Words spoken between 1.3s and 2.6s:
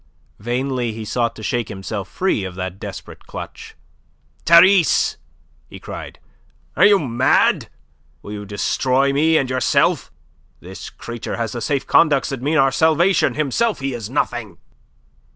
to shake himself free of